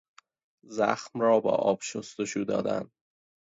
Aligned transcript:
زخم 0.63 1.19
را 1.19 1.39
با 1.39 1.49
آب 1.51 1.79
شستشو 1.81 2.43
دادن 2.43 2.89